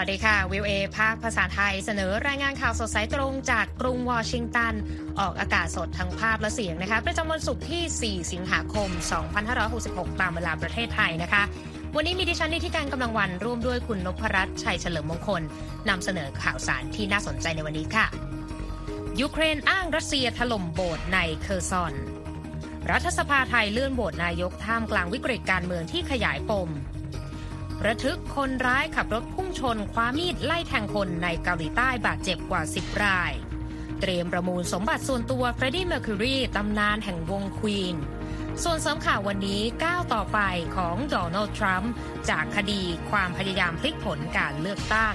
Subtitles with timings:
[0.00, 4.74] สวัสดีค่ะ วิวเอภาคภาษาไทยเสนอรายงานข่าวสดสายตรงจากกรุงวอชิงตัน
[5.20, 8.88] ออกอากาศสดทั้งภาพและเสียงนะคะ ประจำวันศุกร์ที่ 4 สิงหาคม
[9.54, 11.42] 2566 ตามเวลาประเทศไทยนะคะ
[11.96, 15.42] วันนี้มีดิฉันนิติการกำลังวันร่วมด้วยคุณนพรัตน์ชัยเฉลิมมงคล
[15.88, 18.06] นำเสนอข่าวสารที่น่าสนใจในวันนี้ค่ะ
[19.20, 21.94] ยูเครนอ้างรัสเซียถล่มโบสถ์ในเคอร์ซอน
[22.90, 26.70] รัฐสภาไทยเลื่อนโหวตนายกท่ามกลางวิกฤตการเมืองที่ขยายปม
[27.86, 33.32] ระทึกคนร้ายขับรถพุ่งชน คว้ามีดไล่แทงคนในเกาหลีใต้บาดเจ็บกว่า 10 ราย
[34.00, 37.96] เตรียมประมูลสมบัติส่วนตัวเฟรดดี้เมอร์คิวรีตำนานแห่งวงควีน
[38.62, 40.38] ส่วนเสริมข่าววันนี้ก้าวต่อไป
[40.76, 41.92] ของโดนัลด์ทรัมป์
[42.30, 45.14] จากคดีความพยายามพลิกผลการเลือกตั้ง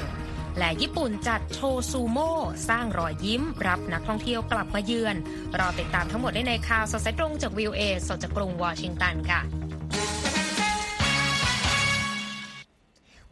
[0.60, 2.34] และญี่ปุ่นจัดโชว์ซูโม่
[2.70, 5.16] สร้างรอยยิ้ม รับนักท่องเที่ยวกลับมาเยือน
[5.60, 9.42] รอติดตามทั้งหมดได้ในข่าวสดสายตรงจากวีโอเอสดจากกรุงวอชิงตันค่ะ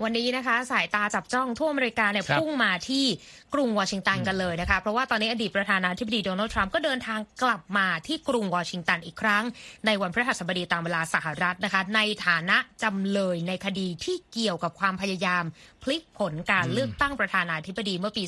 [0.03, 3.05] วันนี้นะคะ สายตาจับจ้องทั่วอเมริกาเนี่ยครับพุ่งมาที่
[3.53, 9.43] กรุงวอชิงตันกันเลยนะคะ เพราะว่าตอนนี้อดีตประธานาธิบดีโดนัลด์ทรัมป์ก็เดินทางกลับมาที่กรุงวอชิงตันอีกครั้ง
[9.85, 15.43] ในวันพฤหัสบดีตามเวลาสหรัฐนะคะ ในฐานะจำเลยในคดีที่เกี่ยวกับความพยายาม
[15.83, 18.23] พลิกผลการเลือกตั้งประธานาธิบดีเมื่อปี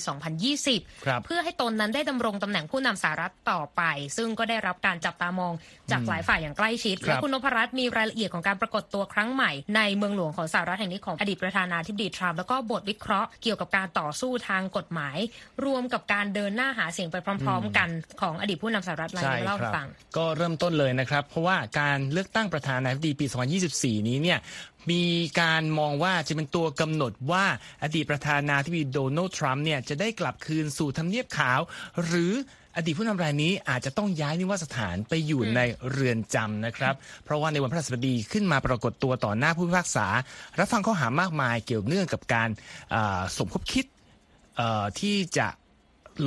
[0.52, 3.82] 2020ครับเพื่อให้ตนนั้นได้ดำรงตำแหน่งผู้นำสหรัฐต่อไป
[4.18, 5.54] ซึ่งก็ได้รับการจับตามอง
[5.92, 15.13] จากหลายฝ่ายอย่างใกล้ชิดครับและคุณนพรัตน์มีรายละเอียดของการปรากฏตัวครั้งใหม่ ในเมืองหลวงของสหรัฐแห่งนี้ของอดีตประธานาธิบดีทรัมป์แล้วก็บทวิเคราะห์เกี่ยวกับการต่อสู้ทางกฎหมาย
[15.66, 17.90] รวมกับการเดินหน้าหาเสียงไปพร้อม ๆ กัน
[18.22, 23.26] ของอดีตผู้นำสหรัฐรายใช่นี้เล่าคให้รับฟังก็เริ่มต้นเลยนะครับ เพราะว่าการเลือกตั้งประธานาธิบดีปี
[23.68, 24.40] 2024 นี้เนี่ย
[24.92, 25.04] มี
[25.42, 27.46] การมองว่าจะเป็นตัวกำหนดว่า
[27.84, 31.60] อดีตประธานาธิบดีโดนัลด์ทรัมป์เนี่ยจะได้กลับคืนสู่ทำเนียบขาว
[32.06, 32.34] หรือ
[32.78, 35.60] อดีตผู้นำรายนี้อาจจะต้องย้ายนิวาสถานไปอยู่ใน
[35.92, 36.94] เรือนจำนะครับ
[37.24, 40.08] เพราะว่าในวันพฤหัสบดีขึ้นมาปรากฏตัวต่อหน้าผู้พิพากษา
[40.60, 42.50] รับฟังข้อหามากมายเกี่ยวเนื่องกับการ
[42.94, 43.93] อ่าสมคบคิดเอ่อ
[45.00, 45.48] ที่จะ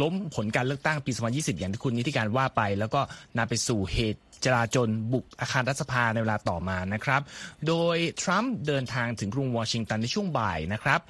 [0.01, 3.01] ล้มผลการเลือกตั้งปี 2020 อย่างที่คุณนิติการว่าไป แล้วก็
[3.37, 7.23] นำไปสู่เหตุจราจนบุกอาคารรัฐสภาในเวลาต่อมานะครับ
[7.67, 11.01] โดยทรัมป์เดินทางถึงกรุงวอชิงตันในช่วงบ่ายนะครับ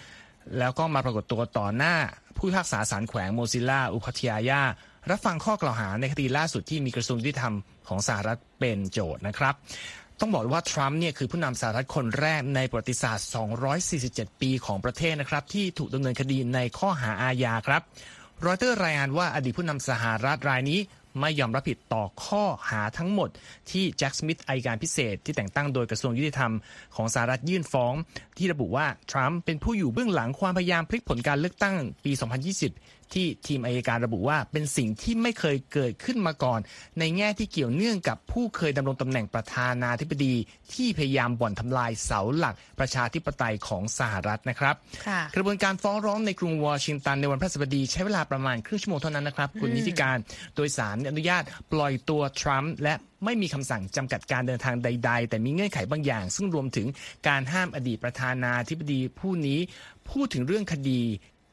[0.59, 1.95] แล้วก็มาปรากฏตัวต่อหน้า
[2.37, 4.63] ผู้พิพากษาศาลแขวงโมซิลลาอุพัทยายา
[5.11, 7.55] รับฟังข้อกล่าวหาในคดีล่าสุดที่มีกระทรวงยุติธรรม
[7.89, 9.55] ของสหรัฐเป็นโจทย์นะครับ
[10.21, 13.27] ต้องบอกว่าทรัมป์เนี่ยคือผู้นำสหรัฐคนแรกในประวัติศาสตร์
[13.85, 17.83] 247 ปีของประเทศนะครับ ที่ถูกดำเนินคดีในข้อหาอาญาครับ
[18.45, 20.81] รอยเตอร์รายงานว่าอดีตผู้นำสหรัฐรายนี้
[21.21, 23.29] ไม่ยอมรับผิดต่อข้อหาทั้งหมด
[23.71, 26.53] ที่แจ็คสมิธอัยการพิเศษ ที่แต่งตั้งโดยกระทรวงยุติธรรม
[26.97, 27.93] ของสหรัฐยื่นฟ้อง
[28.39, 36.61] ที่ระบุว่า ทรัมป์เป็นผู้อยู่เบื้องหลังความพยายามพลิกผลการเลือกตั้งปี 2020 ที่ทีมอายการระบุว่าเป็นสิ่งที่ไม่เคยเกิดขึ้นมาก่อน
[36.99, 40.35] ในแง่ที่เกี่ยวเนื่องกับผู้เคยดำรงตำแหน่งประธานาธิบดี
[40.75, 44.75] ที่พยายามบ่อนทำลายเสาหลักประชาธิปไตยของสหรัฐนะครับ
[45.07, 50.17] ค่ะกระบวนการฟ้องร้องในกรุงวอชิงตันในวันพฤหัสบดีใช้เวลาประมาณครึ่งชั่วโมงเท่านั้นนะครับ คุณนิติการ
[50.55, 51.43] โดยสารอนุญาต
[51.73, 52.95] ปล่อยตัวทรัมป์และ
[53.25, 56.87] ไม่มีคำสั่งจำกัดการเดินทางใด ๆ แต่มีเงื่อนไขบางอย่าง ซึ่งรวมถึง
[57.29, 59.59] การห้ามอดีตประธานาธิบดีผู้นี้
[60.11, 61.01] พูดถึงเรื่องคดี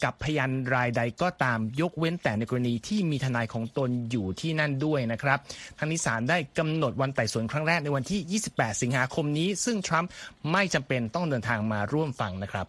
[0.04, 5.40] กับพยานรายใดก็ตามยกเว้นแต่ในกรณีที่มีทนายของตนอยู่ที่นั่นด้วยนะครับ
[5.80, 10.10] ทั้งนี้ศาลได้กำหนดวันไต่สวนครั้งแรกในวันที่ 28 สิงหาคมนี้ ซึ่งทรัมป์
[10.52, 12.68] ไม่จำเป็นต้องเดินทางมาร่วมฟังนะครับ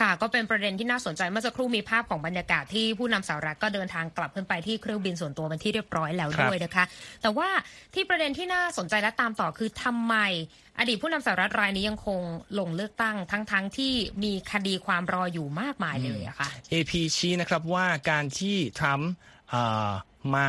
[0.00, 6.84] ค่ะก็เป็นประเด็นที่น่าสนใจเมื่อสักครู่มีภาพของบรรยากาศที่ผู้นำสหรัฐก็เดินทางกลับขึ้นไปที่เครื่องบินส่วนตัวเป็นที่เรียบร้อยแล้วด้วยนะคะ
[7.22, 7.48] แต่ว่า
[7.94, 10.14] ที่ประเด็นที่น่าสนใจและตามต่อคือทำไม
[10.78, 12.20] อดีตผู้นำสหรัฐรายนี้ยังคง
[12.58, 13.92] ลงเลือกตั้งทั้งๆที่
[14.22, 19.10] มีคดีความรออยู่มากมายเลยอะค่ะ AP ชี้นะครับว่าการที่ทรัมป์
[20.34, 20.48] มา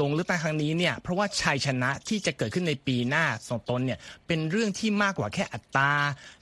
[0.00, 5.92] ลงเลือกตั้งครั้งนี้เนี่ยเพราะว่าชัยชนะที่จะเกิดขึ้นในปีหน้าสองตนเนี่ยเป็นเรื่องที่มากกว่าแค่อัตรา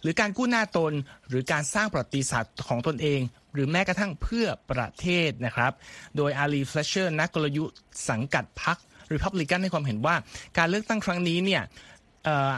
[0.00, 0.92] หรือการกู้หน้าตน
[1.28, 3.20] หรือการสร้างประวัติศาสตร์ของตนเอง
[3.54, 5.72] หรือแม้กระทั่งเพื่อประเทศนะครับ
[6.16, 7.76] โดยอารีเฟลเชอร์นักกลยุทธ์
[8.08, 8.78] สังกัดพรรค
[9.12, 10.16] ริพับลิกันให้ความเห็นว่า
[10.58, 11.62] การเลือกตั้งครั้งนี้เนี่ย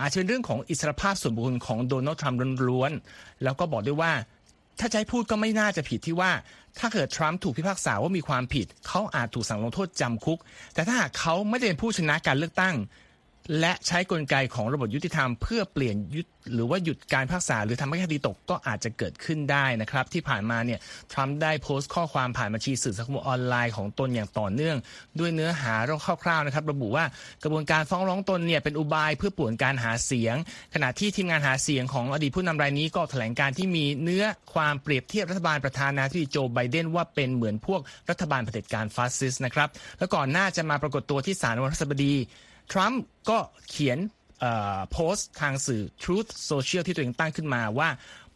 [0.00, 4.12] อาจจะเป็นเรื่องของอิสรภาพส่วนบุคคลของโดนัลด์ทรัมป์ล้วนๆแล้วก็บอกด้วยว่า
[4.80, 6.30] ถ้าจะให้พูดก็ไม่น่าจะผิดที่ว่า
[6.78, 10.38] ถ้าเกิดทรัมป์ถูกพิพากษาว่ามีความผิด เขาอาจถูกสั่งลงโทษจำคุก
[10.74, 12.74] แต่ถ้าหากเขาไม่ได้เป็นผู้ชนะการเลือกตั้ง
[13.60, 20.78] และใช้กลไกของระบบยุติธรรมเพื่อเปลี่ยนยุดหรือว่าหยุดการพิพากษาหรือทำให้คดีตกก็อาจจะเกิดขึ้นได้นะครับ ที่ผ่านมาเนี่ย
[21.12, 24.76] ทรัมป์ได้โพสต์ข้อความผ่านบัญชีสื่อสังคมออนไลน์ของตนอย่างต่อเนื่อง
[25.18, 25.74] ด้วยเนื้อหา
[26.22, 27.04] คร่าวๆนะครับ ระบุว่า
[27.42, 30.36] กระบวนการฟ้องร้องตนเนี่ยเป็นอุบายเพื่อป่วนการหาเสียง
[30.74, 39.68] ขณะที่ทีมงานหาเสียงของอดีตผู้นำรายนี้ก็แถลงการที่มีเนื้อความเปรียบเทียบรัฐบาลประธานาธิบดีโจไบเดนว่าเป็นเหมือนพวกรัฐบาลเผด็จการฟาสซิสต์นะครับ
[39.98, 42.14] แล้วก่อนหน้าจะมาปรากฏตัวที่ศาลวันพฤหัสบดี
[42.72, 43.98] ทรัมป์ก็เขียน
[44.92, 47.88] โพสต์ทางสื่อ Truth Social ที่ตัวเองตั้งขึ้นมาว่า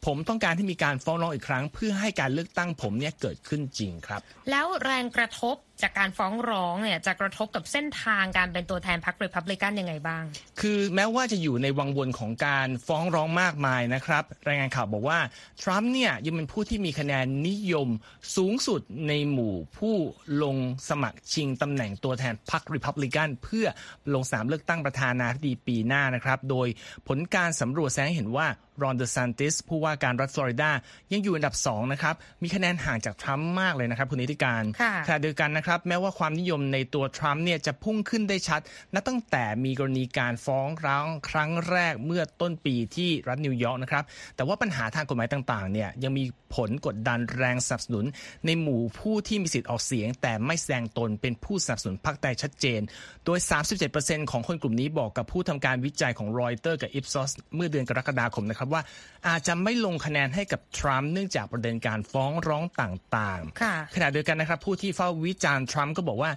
[0.06, 10.23] ผมต้องการที่มีการฟ้องร้องอีกครั้ง เพื่อให้การเลือกตั้งผมเนี่ยเกิดขึ้นจริงครับ แล้วแรงกระทบ จากการฟ้องร้องเนี่ยจะกระทบกับเส้นทางการเป็นตัวแทนพรรครีพับลิกันยังไงบ้าง
[10.61, 15.19] คือแม้ว่าจะอยู่ในวังวนของการฟ้องร้องมากมายนะครับ รายงานข่าวบอกว่า
[15.62, 17.88] ทรัมป์เนี่ยยังเป็นผู้ที่มีคะแนนนิยม
[18.37, 19.94] สูงสุดในหมู่ผู้
[20.43, 20.56] ลง
[20.88, 23.67] สมัครชิงตำแหน่งตัวแทนพรรครีพับลิกันเพื่อ
[24.15, 26.69] ลงสนามเลือกตั้งประธานาธิบดีปีหน้านะครับ โดย
[27.09, 28.47] ผลการสำรวจแสดงให้เห็นว่า
[28.82, 30.71] รอนเดซันติสผู้ว่าการรัฐฟลอริดา
[31.12, 38.61] ยังอยู่อันดับ2นะครับมีคะแนนห่างจากทรัมป์มากเลยนะครับคุณนิติการค่ะขณะเดียวกันนะครับแม้ว่าความนิยมในตัวทรัมป์เนี่ยจะพุ่งขึ้นได้ชัด
[38.94, 44.05] นับตั้งแต่มีกรณีการฟ้องร้องครั้งแรกเมื่อต้นปีที่รัฐนิวยอร์กนะครับ
[44.37, 46.25] แต่ว่าปัญหาทางกฎหมายต่างๆเนี่ยยังมี
[46.55, 48.05] ผลกดดันแรงสนับสนุน
[48.46, 52.81] ในหมู่ผู้ที่มีสิทธิ์ออกเสียง แต่ไม่แสดงตนเป็นผู้สนับสนุนพรรคใดชัดเจน
[53.25, 53.38] โดย
[53.84, 58.82] 37%ของคนกลุ่มนี้บอกกับผู้ทำการวิจัยของรอยเตอร์กับ Ipsos เมื่อเดือนกรกฎาคมนะครับว่า
[59.28, 66.31] อาจจะไม่ลงคะแนนให้กับทรัมป์เนื่องจากประเด็นการฟ้องร้องต่างๆค่ะขณะเดียวกันนะครับผู้ที่เฝ้าวิจารณ์ทรัมป์ก็บอกว่า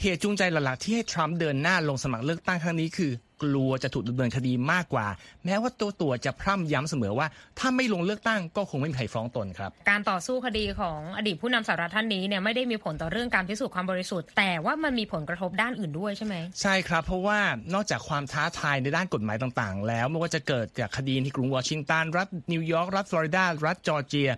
[0.00, 5.06] เหตุจูงใจหลักๆที่ให้ทรัมป์เดินหน้าลงสมัครเลือกตั้งครั้งนี้คือ กลัวจะถูกดำเนินคดีมากกว่า
[5.44, 7.26] แม้ว่าเจ้าตัวจะพร่ำย้ำเสมอว่า
[7.58, 17.38] ถ้าไม่ลงเลือกตั้งก็คงไม่มีใครฟ้องตนครับ การต่อสู้คดีของอดีตผู้นำสหรัฐท่านนี้เนี่ยไม่ได้มีผลต่อเรื่องการพิสูจน์ความบริสุทธิ์ แต่ว่ามันมีผลกระทบด้านอื่นด้วยใช่ไหมใช่ครับ เพราะว่า
[17.74, 24.30] นอกจากความท้าทายในด้านกฎหมายต่างๆ แล้วไม่ว่าจะเกิดจากคดีที่กรุงวอชิงตันรัฐนิวยอร์กรัฐฟลอริดารัฐจอร์เจีย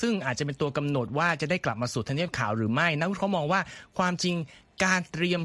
[0.00, 3.60] ซึ่งอาจจะเป็นตัวกำหนดว่าจะได้กลับมาสู่ทำเนียบขาวหรือไม่นักวิเคราะห์มองว่า
[3.98, 4.36] ความจริง
[4.84, 5.40] การเตรียม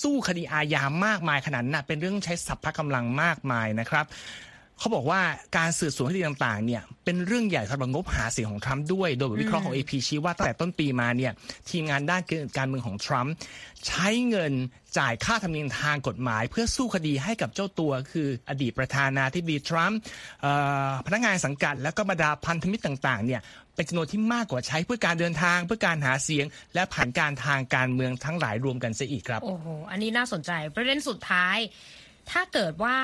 [0.00, 4.06] สู้คดีอาญามากมายขนาดนั้นนะเป็นเรื่องใช้สรรพกำลังมากมายนะครับ
[4.78, 5.20] เขาบอกว่า
[5.56, 11.32] การสืบสวนคดีต่างๆเนี่ยเป็นเรื่องใหญ่สำหรับงบหาเสียงของทรัมป์ด้วย โดยบทวิเคราะห์ของ AP ชี้ว่าตั้งแต่ต้นปีมาเนี่ย
[11.70, 12.22] ทีมงานด้าน
[12.58, 13.32] การเมืองของทรัมป์
[13.86, 14.52] ใช้เงิน
[14.98, 19.98] จ่ายค่าธรรมเนียมทางกฎหมาย เพื่อสู้คดีให้กับเจ้าตัวคืออดีตประธานาธิบดีทรัมป์
[20.42, 20.52] เอ่
[20.88, 23.40] อพนักงานสังกัด และก็บรรดาพันธมิตรต่างๆเนี่ย
[23.80, 31.56] เป็นจำนวนที่มากกว่าใช้เพื่อการเดินทาง เพื่อการหาเสียง และผ่านการทางการเมืองทั้งหลายรวมกันเสียอีกครับโอ้โหอันนี้น่าสนใจประเด็นสุดท้าย
[32.30, 32.96] ถ้าเกิดว่า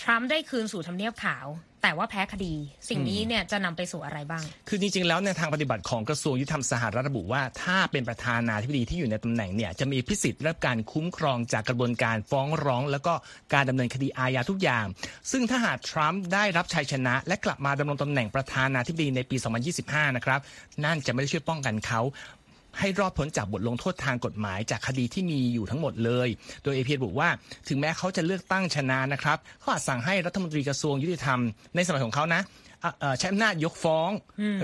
[0.00, 1.46] ทรัมป์ได้คืนสู่ทำเนียบขาว
[1.86, 2.54] แต่ว่าแพ้คดี
[2.88, 13.14] สิ่งนี้เนี่ยจะนำไปสู่อะไรบ้าง คือจริงๆแล้วในทางปฏิบัติของกระทรวงยุติธรรมสหรัฐระบุว่า ถ้าเป็นประธานาธิบดีที่อยู่ในตำแหน่งเนี่ยจะมีพิสิทธิ์รับการคุ้มครองจากกระบวนการฟ้องร้อง แล้วก็
[13.54, 14.84] การดำเนินคดีอาญาทุกอย่าง
[15.30, 19.36] ซึ่งถ้าหากทรัมป์ได้รับชัยชนะ และกลับมาดำรงตำแหน่งประธานาธิบดีในปี
[19.76, 20.40] 2025 นะครับ
[20.84, 22.00] นั่นจะไม่ได้ช่วยป้องกันเขา
[22.78, 26.28] ให้รอดพ้นจากบทลงโทษทางกฎหมายจากคดีที่มีอยู่ทั้งหมดเลย
[26.62, 27.28] โดยเอพีบอกว่า
[27.68, 31.40] ถึงแม้เขาจะเลือกตั้งชนะนะครับเขาอาจสั่งให้รัฐมนตรีกระทรวงยุติธรรม
[31.74, 32.40] ในสมัยของเขานะ
[33.18, 34.10] ใช้อำนาจยกฟ้อง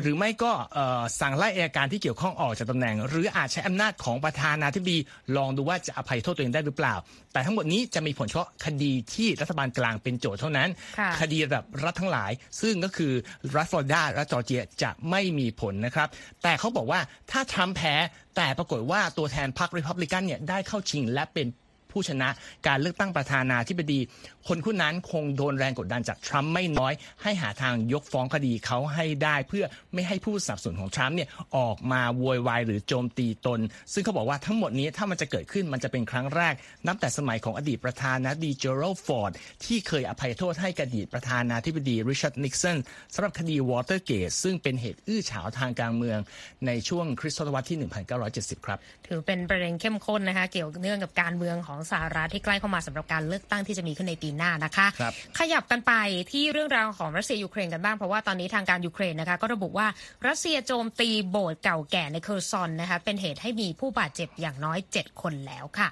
[0.01, 4.99] หรือไม่ก็เอ่อสั่งไล่อัยการที่เกี่ยวข้องออกจากตำแหน่ง หรืออาจใช้อำนาจของประธานาธิบดี
[5.37, 6.95] ลองดูว่าจะอภัยโทษตัวเองได้หรือเปล่า
[7.33, 12.31] แต่ทั้งหมดนี้จะมีผลเฉพาะคดีที่รัฐบาลกลางเป็นโจทย์เท่านั้นค่ะคดีระดับรัฐทั้งหลาย
[12.61, 13.13] ซึ่งก็คือ
[13.55, 16.09] รัฐฟลอริดาและจอร์เจียจะไม่มีผลนะครับ
[16.43, 17.95] แต่เขาบอกว่าถ้าทรัมป์แพ้
[18.37, 21.47] แต่ปรากฏว่าตัวแทนพรรคริพับลิกันเนี่ยได้เข้าชิงและเป็น
[21.93, 22.29] ผู้ชนะ
[22.67, 24.01] การเลือกตั้งประธานาธิบดี
[24.49, 26.93] คนผู้นั้นคงโดนแรงกดดันจากทรัมป์ไม่น้อย
[27.23, 29.65] ให้หาทางยกฟ้องคดีเขาให้ได้เพื่อ
[29.95, 33.61] ไม่ให้ผู้สนับสนุนของทรัมป์เนี่ยออกมาโวยวายหรือโจมตีตน
[33.93, 36.55] ซึ่งเขาบอกว่าทั้งหมดนี้ถ้ามันจะเกิดขึ้นมันจะเป็นครั้งแรก
[36.87, 39.33] นับแต่สมัยของอดีตประธานาธิบดีเจอรัลฟอร์ด
[39.65, 42.77] ที่เคยอภัยโทษให้กับอดีตประธานาธิบดีริชาร์ดนิกสัน
[43.15, 46.19] สำหรับคดีวอเตอร์เกตซึ่งเป็นเหตุอื้อฉาวทางการเมือง
[46.67, 47.79] ในช่วงคริสต์ทศวรรษที่
[48.23, 55.93] 1970 ครับ ถือเป็นประเด็นเข้มข้นนะคะเกี่ยวเนื่องกับการเมืองของสหรัฐที่ใกล้เข้ามาสำหรับการเลือกตั้งที่จะมีขึ้นในปีหน้านะคะครับขยับกันไป
[56.33, 59.87] ที่เรื่องราวของรัสเซียยูเครนกันบ้างเพราะว่าตอนนี้ทางการยูเครนนะคะก็ระบุว่า
[60.27, 65.89] รัสเซียโจมตีโบสถ์เก่าแก่ในเคอร์ซอนนะคะเป็นเหตุให้มีผู้บาดเจ็บอย่างน้อย 7 คนแล้วค่ะ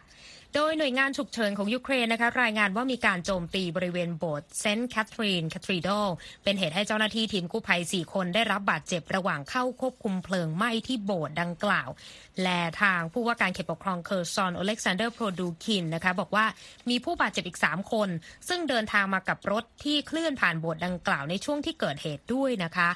[0.55, 5.91] โดยหน่วยงานฉุกเฉินของยูเครนนะคะรายงานว่ามีการโจมตีบริเวณโบสถ์เซนต์แคทเธอรีน cathedral
[6.45, 11.89] เป็นเหตุให้เจ้าหน้าที่ทีมกู้ภัย 4 คนได้รับบาดเจ็บระหว่างเข้าควบคุมเพลิงไหม้ที่โบสถ์ดังกล่าว
[12.43, 16.47] และทางผู้ว่าการเขตปกครองเคอร์ซอนอเล็กซานเดอร์โปรคูดินนะคะบอกว่า
[16.91, 18.09] มีผู้บาดเจ็บอีก 3 คน
[18.49, 22.89] ซึ่งเดินทางมากับรถที่เคลื่อนผ่านโบสถ์ดังกล่าวในช่วงที่เกิดเหตุด้วยนะคะ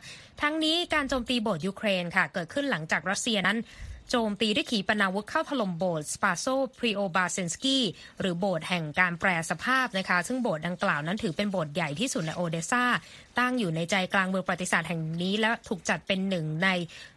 [0.42, 3.58] ทั้งนี้การโจมตีโบสถ์ยูเครนค่ะเกิดขึ้นหลังจากรัสเซียนั้น
[4.10, 6.46] โจมตีด้วยขีปนาวุธเข้าถล่มโบสถ์สปาโซ
[6.78, 7.84] พรีโอบราเชนสกี้
[8.20, 12.84] หรือโบสถ์แห่งการแปรสภาพนะคะ ซึ่งโบสถ์ดังกล่าวนั้นถือเป็นโบสถ์ใหญ่ที่สุดในโอเดซา
[13.38, 16.68] ตั้งอยู่ในใจกลางเมืองประวัติศาสตร์แห่งนี้และถูกจัดเป็นหนึ่งใน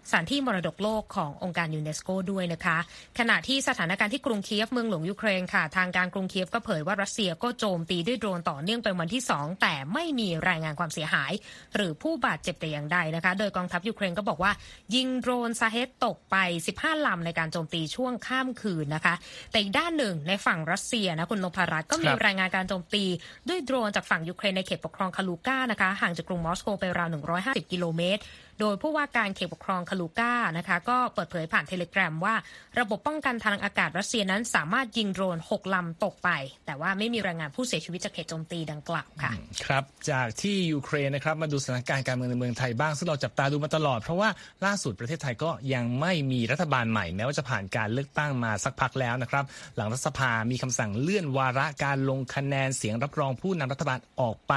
[0.10, 2.78] สถานที่มรดกโลกขององค์การยูเนสโกด้วยนะคะ
[3.20, 11.32] ขณะที่สถานการณ์ที่กรุงเคียฟเมืองหลวงยูเครนค่ะ ทางการกรุงเคียฟก็เผยว่ารัสเซียก็โจมตีด้วยโดรนต่อเนื่องเป็นวันที่ 2 แต่ไม่มีรายงานความเสียหาย
[11.76, 14.52] หรือผู้บาดเจ็บแต่อย่างใดนะคะ โดยกองทัพยูเครนก็บอกว่า
[14.96, 16.36] ยิงโดรนชาเฮดตกไป
[16.78, 19.16] 15 ลำในการโจมตีช่วงข้ามคืนนะคะ
[19.52, 23.04] แต่อีกด้านหนึ่งในฝั่งรัสเซียนะคุณนพรัตน์ก็มีรายงานการโจมตี
[23.48, 28.22] ด้วยโดรนจากฝั่งยูเครนในเขตปกครองคาลูก้านะคะห่างจากกรุงมอสโกไปราว 150 กิโลเมตร
[28.60, 32.36] โดยผู้ว่าการเขตปกครองคาลูก้านะคะก็เปิดเผยผ่านเทเลกราฟว่า
[32.80, 36.30] ระบบป้องกันทางอากาศรัสเซียนั้นสามารถยิงโดรน 6 ลำตกไป
[36.66, 39.32] แต่ว่าไม่มีรายงานผู้เสียชีวิตจากเหตุโจมตีดังกล่าวค่ะ
[39.66, 44.30] ครับจากที่ยูเครนนะครับมาดูสถานการณ์การเมืองในเมืองไทยบ้าง ซึ่งเราจับตาดูมาตลอด เพราะว่า
[44.66, 49.44] ล่าสุดประเทศไทยก็ยังไม่มีรัฐบาลใหม่แม้ว่าจะผ่านการเลือกตั้งมาสักพักแล้วนะครับ
[49.76, 54.54] หลังรัฐสภามีคำสั่งเลื่อนวาระการลงคะแนนเสียงรับรองผู้นำรัฐบาลออกไป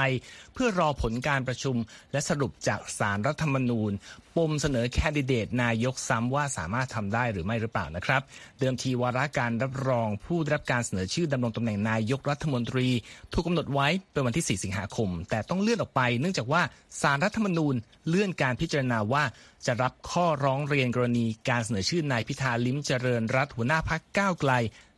[0.53, 1.75] เพื่อรอผลการประชุม
[2.11, 3.90] และสรุปจากสารรัฐธรรมนูญ
[4.37, 8.21] ปมเสนอแคนดิเดตนายกซ้ำว่าสามารถทำได้หรือไม่หรือเปล่านะครับ
[8.59, 12.87] เดิมทีวาระการรับรองผู้ได้รับการเสนอชื่อดำรงตำแหน่งนายกรัฐมนตรี
[13.33, 16.61] ถูกกาหนดไว้เป็นวันที่ 4 สิงหาคม แต่ต้องเลื่อนออกไป เนื่องจากว่า
[17.01, 17.75] สารรัฐธรรมนูญ
[18.07, 19.23] เลื่อนการพิจารณาว่า
[19.65, 24.51] จะรับข้อร้องเรียนกรณีการเสนอชื่อนายพิธาลิ้มเจริญรัฐหัวหน้าพักก้าวไกล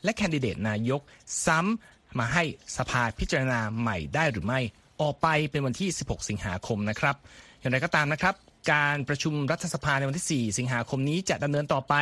[0.04, 1.02] และแคนดิเดตนายก
[1.46, 2.44] ซ้ำมาให้
[2.78, 4.60] สภาพิจารณาใหม่ได้หรือไม่
[5.02, 7.16] ออกไปเป็นวันที่ 16 สิงหาคมนะครับ
[7.60, 8.36] อย่างไรก็ตามนะครับ
[8.72, 11.94] การประชุมรัฐสภาในวันที่ 4 สิงหาคมนี้จะดำเนินต่อไป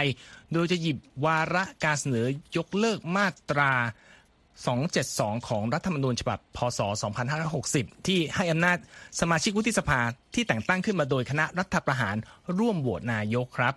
[0.54, 2.26] โดยจะหยิบวาระการเสนอ
[2.58, 3.72] ยกเลิกมาตรา
[4.66, 6.80] 272 ของรัฐธรรมนูญฉบับ พศ
[7.44, 8.78] 2560 ที่ให้อำนาจ
[9.20, 10.00] สมาชิกวุฒิสภา
[10.36, 12.16] ที่แต่งตั้งขึ้นมาโดยคณะรัฐประหาร
[12.58, 13.74] ร่วมโหวตนายกครับ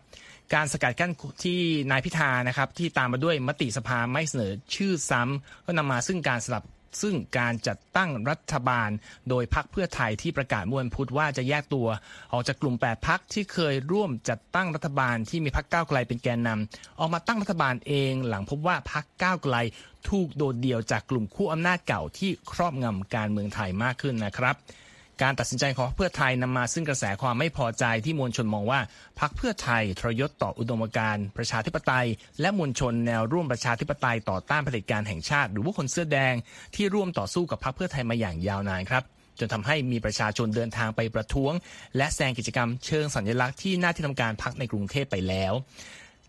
[0.55, 1.12] การสกัดกั้น
[1.45, 1.61] ที่
[1.91, 6.64] นายพิธานะครับที่ตามมาด้วยมติสภาไม่เสนอชื่อซ้ำก็นำมาซึ่งการสลับ
[7.03, 8.91] ซึ่งการจัดตั้งรัฐบาล
[9.29, 11.89] โดยพักเพื่อไทยที่ประกาศมวนพุธว่าจะแยกตัว
[12.33, 19.57] ออกจากกลุ่ม8พักที่เคยร่วมจัดตั้งรัฐบาลที่มีพักก้าวไกลเป็นแกนนำออกมาตั้งรัฐบาลเองหลังพบว่าพักก้าวไกล
[20.09, 24.57] ถูกโดดเดี่ยวจากกลุ่มคู่อำนาจเก่าที่ครอบงำการเมืองไทยมากขึ้นนะครับ
[25.23, 28.80] การตัดสินใจของเพื่อไทยนำมาซึ่งกระแสความไม่พอใจที่มวลชนมองว่า
[29.21, 32.06] พักเพื่อไทยทรยศต่ออุดมการณ์ประชาธิปไตย
[32.40, 36.35] และมวลชนแนวร่วมประชาธิปไตยต่อต้านเผด็จการแห่งชาติ หรือว่าคนเสื้อแดง
[36.75, 39.02] ที่ร่วมต่อสู้กับพักเพื่อไทยมาอย่างยาวนานครับ
[39.38, 41.52] จนทำให้มีประชาชนเดินทางไปประท้วง
[41.97, 45.52] และแซงกิจกรรมเชิงสัญลักษณ์ที่หน้าที่ทำการพักในกรุงเทพไปแล้ว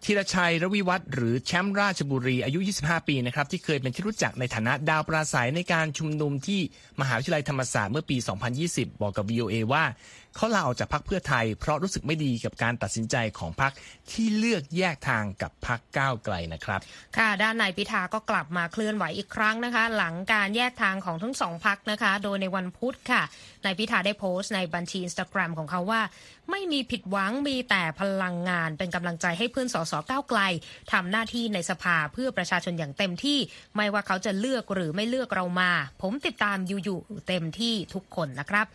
[0.05, 6.59] ธีรชัยรวิวัฒน์หรือแชมป์ราชบุรีอายุ 25 ปีนะครับที่เคยเป็นที่รู้จักในฐานะดาวปราศัยในการชุมนุมที่
[7.01, 8.17] มหาวิทยาลัยธรรมศาสตร์เมื่อปี
[8.59, 9.83] 2020 บอกกับ VOA ว่า
[10.35, 13.71] เขาลาออกจากพรรคเพื่อไทย เพราะรู้สึกไม่ดีกับการตัดสินใจของพรรค
[14.11, 16.79] ที่เลือกแยกทางกับพรรคก้าวไกลนะครับ
[17.17, 23.21] ค่ะด้านนายพิธาก็กลับมาเคลื่อนไหวอีกครั้งนะคะ หลังการแยกทางของทั้งสองพรรคนะคะ โดยในวันพุธค่ะ
[23.65, 26.01] นายพิธาได้โพสต์ในบัญชีอินสตาแกรมของเขาว่า
[26.51, 30.39] ไม่มีผิดหวังมีแต่พลังงาน เป็นกำลังใจให้เพื่อนสสก้าวไกล
[30.91, 33.39] ทำหน้าที่ในสภาเพื่อประชาชนอย่างเต็มที่
[33.75, 38.65] ไม่ว่าเขาจะเลือกหรือไม่เลือกเรามา ผมติดตามอยู่อยู่เต็มที่ทุกคนนะครับ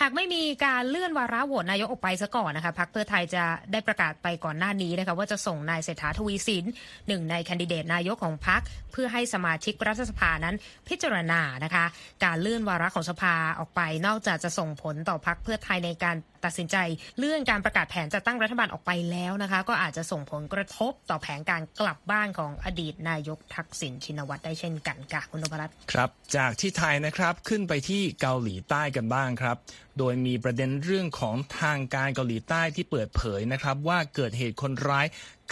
[0.00, 6.64] หากไม่มีการเลื่อนวาระโหวตนายกออกไปซะก่อนนะคะพักเพื่อไทยจะได้ประกาศไปก่อนหน้านี้นะคะว่าจะส่งนายเศรษฐาทวีสิน
[7.08, 8.60] หนึ่งในแคนดิเดตนายกของพัก
[8.92, 10.54] เพื่อให้สมาชิกรัฐสภานั้น
[10.88, 11.84] พิจารณานะคะ
[12.24, 16.76] การเลื่อนวาระของสภาออกไปนอกจากจะส่งผลต่อพักเพื่อไทยในการ ตัดสินใจ
[17.18, 29.56] เลื่อนการประกาศแผนจัดตั้งรัฐบาลออกไปแล้วนะคะ ก็อาจจะส่งผลกระทบต่อแผนการกลับบ้านของอดีตนายกทักษิณชินวัตรได้เช่นกันค่ะคุณนพรัตน์ครับ จากที่ไทยนะครับขึ้นไปที่เกาหลีใต้กันบ้างครับ
[29.98, 35.06] โดยมีประเด็นเรื่องของทางการเกาหลีใต้ที่เปิดเผยนะครับ ว่าเกิดเหตุคนร้าย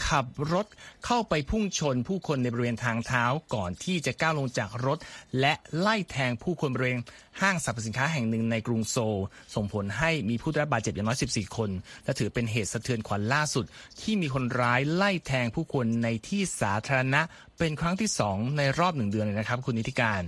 [0.07, 0.67] ขับรถ
[1.07, 3.25] เข้าไปพุ่งชนผู้คนในบริเวณทางเท้า
[3.55, 4.99] ก่อนที่จะก้าวลงจากรถ
[5.40, 7.00] และไล่แทงผู้คนบริเวณ
[7.40, 9.21] ห้างสรรพสินค้าแห่งหนึ่งในกรุงโซล
[9.55, 11.71] ส่งผลให้มีผู้ได้รับบาดเจ็บอย่างน้อย 14 คน
[12.05, 13.64] และถือเป็นเหตุสะเทือนขวัญล่าสุด
[14.00, 17.23] ที่มีคนร้ายไล่แทงผู้คนในที่สาธารณะ
[17.59, 20.23] เป็นครั้งที่สองในรอบหนึ่งเดือนเลยนะครับ คุณนิติการ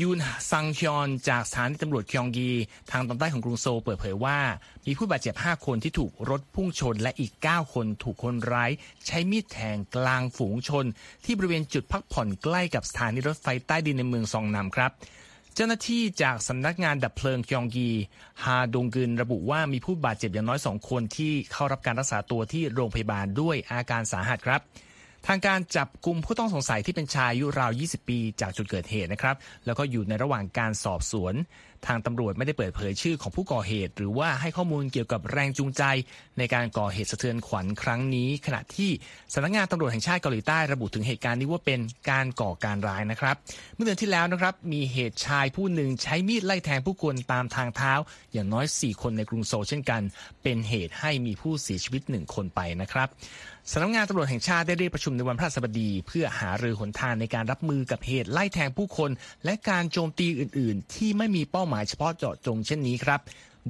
[0.00, 0.18] ยูน
[0.50, 2.50] ซังชอนจากสถานีตำรวจคยองกี
[2.90, 4.38] ทางตอนใต้ของกรุงโซลเปิดเผยว่า
[4.86, 8.70] มีผู้บาดเจ็บ 5 คนที่ถูกรถพุ่งชน และอีก 9 คนถูกคนร้าย
[9.06, 10.84] ใช้มีดแทงกลางฝูงชน
[11.24, 14.90] ที่บริเวณจุดพักผ่อนใกล้กับสถานีรถไฟใต้ดินในเมืองซองนำครับ
[15.54, 17.88] เจ้าหน้าที่จากสำนักงานดับเพลิงคยองกี
[18.44, 24.62] ฮาดงกึนระบุว่ามีผู้บาดเจ็บอย่างน้อยสองคนที่เข้ารับการรักษาตัวที่โรงพยาบาลด้วยอาการสาหัสครับ
[25.26, 29.36] ทางการจับกลุ่มผู้ต้องสงสัยที่เป็นชายอายุราว 20 ปี จากจุดเกิดเหตุนะครับ
[29.66, 31.34] แล้วก็อยู่ในระหว่างการสอบสวน
[31.86, 35.82] ทางตำรวจไม่ได้เปิดเผยชื่อของผู้ก่อเหตุ หรือว่าให้ข้อมูลเกี่ยวกับแรงจูงใจ
[36.38, 38.90] ในการก่อเหตุสะเทือนขวัญครั้งนี้ ขณะที่
[39.34, 43.36] สำนักงานตำรวจแห่งชาติเกาหลีใต้ระบุถึงเหตุการณ์นี้ว่าเป็นการก่อการร้ายนะครับ
[43.74, 47.92] เมื่อเดือนที่แล้วนะครับมีเหตุชายผู้หนึ่งใช้มีดไล่แทงผู้คนตามทางเท้า
[48.32, 50.02] อย่างน้อย 4 คนในกรุงโซลเช่นกัน
[50.42, 53.08] เป็นเหตุให้มีผู้เสียชีวิตหนึ่งคนไปนะครับ
[53.68, 59.10] สำนักงานตำรวจแห่งชาติได้เรียกประชุมในวันพฤหัสบดี เพื่อหารือหนทางในการรับมือกับเหตุไล่แทงผู้คน
[59.44, 63.20] และการโจมตีอื่น ๆ ที่ไม่มีเป้าหมายเฉพาะเจาะจงเช่นนี้ครับ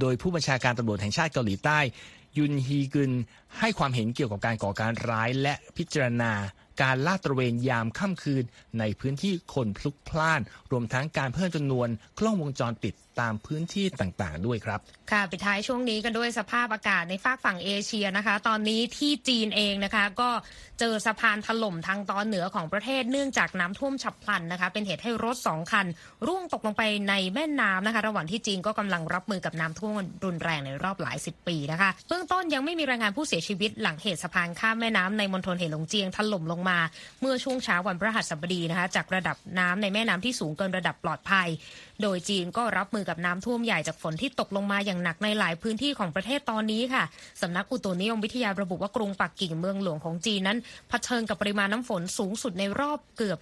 [0.01, 1.79] โดยผู้บัญชาการตำรวจแห่งชาติเกาหลีใต้
[2.39, 3.13] ยุนฮีกึน
[3.59, 6.33] ให้ความเห็นเกี่ยวกับการก่อการร้ายและพิจารณา
[6.83, 8.45] การลาดตระเวนยามค่ำคืน
[8.79, 20.31] ในพื้นที่คนพลุกพล่าน รวมทั้งการเพิ่มจำนวนกล้องวงจรปิด ตามพื้นที่ต่างๆ ด้วยครับ ค่ะปิดท้ายช่วงนี้กันด้วยสภาพอากาศในฝากฝั่งเอเชียนะคะ ตอนนี้ที่จีนเองนะคะ ก็
[20.81, 25.87] เจอสะพานถล่มทางตอนเหนือของประเทศเนื่องจากน้ำท่วมฉับพลันนะคะ เป็นเหตุให้รถสองคัน
[26.27, 29.93] ร่วงตกลงไปในแม่น้ำนะคะ ระหว่างที่จีนก็กำลังรับมือกับน้ำท่วม
[30.25, 36.79] รุนแรงในรอบหลายสิบปีนะคะเบื้องต้นยังไม่มีรายงานผู้เสียชีวิต หลังเหตุสะพานข้ามแม่น้ำในมณฑลเหหลงเจียงถล่มลงมา
[37.21, 41.49] เมื่อช่วงเช้าวันพฤหัสบดีนะคะ จากระดับน้ำในแม่น้ำที่สูงเกินระดับปลอดภัย
[42.03, 47.05] โดยจีนก็รับมือกับน้ำท่วมใหญ่จากฝนที่ตกลงมาอย่างหนักในหลายพื้นที่ของประเทศตอนนี้ค่ะ
[47.43, 53.39] สำนักอุตุนิยมวิทยาระบุว่ากรุงปักกิ่งเมืองหลวงของจีนนั้นเผชิญกับปริมาณน้ำฝนสูงสุดในรอบเกือบ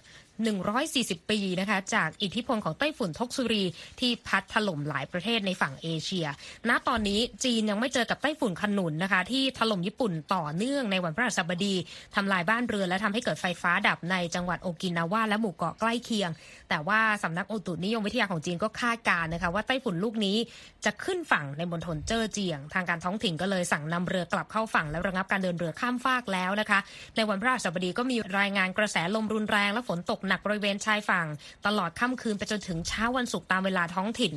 [0.63, 3.63] 140 ปีนะคะจากอิทธิพลของไต้ฝุ่นทกซุรี
[3.99, 6.25] ที่พัดถล่มหลายประเทศในฝั่งเอเชีย
[6.69, 11.75] ณ ตอนนี้จีนยังไม่เจอกับไต้ฝุ่นขนุนนะคะที่ถล่มญี่ปุ่นต่อเนื่องในวันพฤหัสบดี
[12.15, 16.29] ทำลายบ้านเรือนและทำให้เกิดไฟฟ้าดับในจังหวัดโอกินาวาและหมู่เกาะใกล้เคียง
[16.69, 20.37] แต่ว่าสำนักอุตุนิยมวิทยาของจีนก็คาดการณ์นะคะว่าไต้ฝุ่นลูกนี้
[20.85, 26.79] จะขึ้นฝั่งในมณฑลเจ้อเจียง ทางการท้องถิ่นก็เลยสั่งนำเรือกลับเข้าฝั่งและระงับการเดินเรือข้ามฟากแล้วนะคะ
[27.15, 31.27] ในวันพฤหัสบดีก็มีรายงานกระแสลมรุนแรงและฝนตกหนักบริเวณชายฝั่ง
[31.65, 34.33] ตลอดค่ำคืนไปจนถึงเช้าวันศุกร์ตามเวลาท้องถิ่น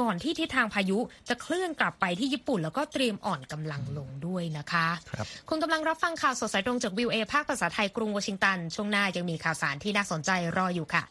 [0.00, 0.98] ก่อนที่ทิศทางพายุ
[1.28, 11.04] จะเคลื่อนกลับไปที่ญี่ปุ่น แล้วก็เตรียมอ่อนกำลังลงด้วยนะคะครับคุณกำลังรับฟังข่าวสดสายตรงจากวิวเอภาคภาษาไทยกรุงวอชิงตัน ช่วงหน้ายังมีข่าวสารที่น่าสนใจรออยู่ค่ะ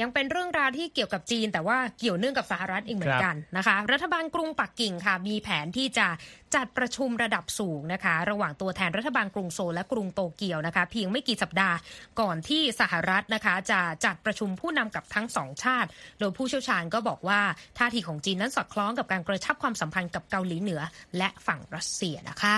[0.00, 6.06] ยังเป็นเรื่องราวที่เกี่ยวกับจีน แต่ว่าเกี่ยวเนื่องกับสหรัฐอีกเหมือนกันนะคะ รัฐบาลกรุงปักกิ่งค่ะ มีแผนที่จะ
[6.54, 11.76] จัดประชุมระดับสูงนะคะ ระหว่างตัวแทนรัฐบาลกรุงโซลและกรุงโตเกียวนะคะ เพียงไม่กี่สัปดาห์
[12.20, 15.88] ก่อนที่สหรัฐนะคะ จะจัดประชุมผู้นำกับทั้งสองชาติ
[16.20, 17.40] โดยผู้เชี่ยวชาญก็บอกว่า
[17.78, 20.80] ท่าทีของจีนนั้นสอดคล้องกับการกระชับความสัมพันธ์กับเกาหลีเหนือ
[21.18, 22.56] และฝั่งรัสเซียนะคะ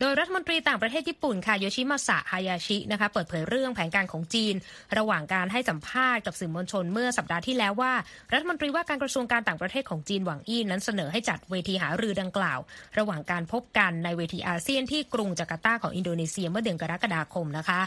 [0.00, 4.54] โดยรัฐมนตรีต่างประเทศญี่ปุ่นค่ะโยชิมาสะฮายาชินะคะเปิดเผยเรื่องแผนการของจีน
[4.98, 7.92] ระหว่างการให้สัมภาษณ์กับสื่อมวลชนเมื่อสัปดาห์ที่แล้วว่า
[8.32, 12.58] รัฐมนตรีว่าการกระทรวงการต่างประเทศของจีนหวังอี้นั้นเสนอให้จัดเวทีหารือดังกล่าว
[12.98, 17.80] ระหว่างการพบกันในเวทีอาเซียนที่กรุงจาการ์ตาของอินโดนีเซียเมื่อเดือนกรกฎาคมนะคะ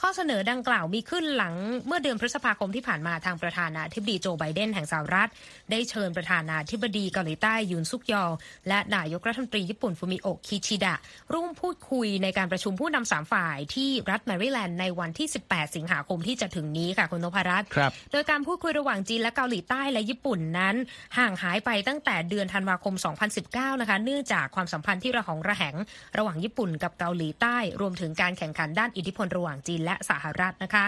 [0.00, 1.54] ข้อเสนอดังกล่าวมีขึ้นหลัง
[1.86, 5.30] เมื่อเดือนพฤษภาคมที่ผ่านมาทางประธานาธิบดีโจไบเดนแห่งสหรัฐ
[5.70, 8.30] ได้เชิญประธานาธิบดีเกาหลีใต้ยุนซุกยอล
[8.68, 10.94] และนายกรัฐมนตรีญี่ปุ่นฟูมิโอะคิชิดะ
[11.34, 20.74] ร่วมพูดคุยในการประชุมผู้นำสามฝ่ายที่รัฐแมริแลนด์ในวันที่ 18 สิงหาคมที่จะถึงนี้ค่ะคุณนพรัตน์ครับโดยการพูดคุยระหว่างจีนและเกาหลีใต้และญี่ปุ่นนั้น
[21.18, 22.94] ห่างหายไปตั้งแต่เดือนธันวาคม
[23.38, 25.74] 2019 นะคะ เนื่องจากความสัมพันธ์ที่ระหองระแหง
[26.16, 30.84] ระหว่างญี่ปุ่นกับเกาหลีใต้ รวมถึงการแข่งขันด้านอิทธิพลระหว่างจีนและสหรัฐนะคะ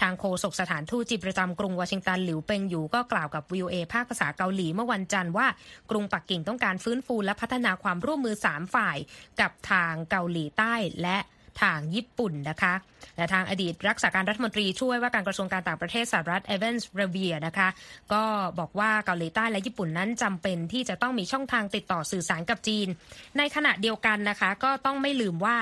[0.00, 5.46] ทางโฆษกสถานทูตจีนประจำกรุงวอชิงตันหลิวเปงหยูก็กล่าวกับวิวเอภาคภาษาเกาหลีเมื่อวันจันทร์ว่า
[5.90, 8.96] กรุงปักกิ่งต้องการฟื้นฟูและพัฒนาความร่วมมือสามฝ่าย
[9.40, 11.18] กับทางเกาหลีใต้และ
[11.62, 12.74] ทางญี่ปุ่นนะคะ
[13.16, 17.68] และทางอดีตรักษาการรัฐมนตรีช่วยว่าการกระทรวงการต่างประเทศสหรัฐเอเวนส์เรเวียนะคะ
[18.12, 18.22] ก็
[18.58, 22.88] บอกว่าเกาหลีใต้และญี่ปุ่นนั้นจำเป็นที่จะต้องมีช่องทางติดต่อสื่อสารกับจีน
[23.38, 25.56] ในขณะเดียวกันนะคะ ก็ต้องไม่ลืมว่า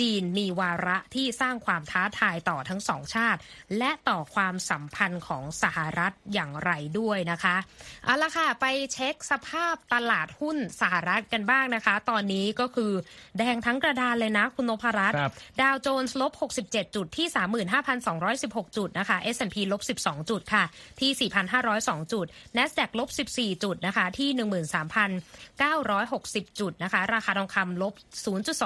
[0.00, 3.40] จีนมีวาระที่สร้างความท้าทายต่อทั้งสองชาติ
[3.78, 7.56] และต่อความสัมพันธ์ของสหรัฐอย่างไรด้วยนะคะ
[8.04, 12.92] เอาละค่ะ ไปเช็คสภาพตลาดหุ้นสหรัฐกันบ้างนะคะ ตอนนี้ก็คือ
[13.38, 15.32] แดงทั้งกระดานเลยนะคุณนพรัตน์ครับ
[15.62, 16.32] ดาวโจนส์ลบ
[16.64, 17.26] 67 จุดที่
[18.02, 20.64] 35,216 จุดนะคะ S&P ลบ 12 จุดค่ะ
[21.00, 21.30] ที่
[21.62, 24.28] 4,502 จุด NASDAQ ลบ 14 จุดนะคะ ที่
[25.70, 27.94] 13,960 จุดนะคะ ราคาทองคำลบ